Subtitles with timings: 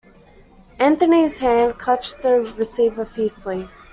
[0.79, 3.69] Anthony's hand clutched the receiver fiercely.